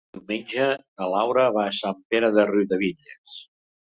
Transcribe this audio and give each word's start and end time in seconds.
Diumenge 0.17 0.63
na 0.77 1.09
Laura 1.11 1.43
va 1.57 1.65
a 1.71 1.75
Sant 1.81 2.01
Pere 2.13 2.31
de 2.39 2.45
Riudebitlles. 2.53 3.37